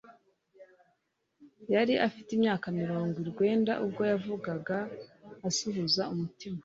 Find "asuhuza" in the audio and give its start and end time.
5.47-6.03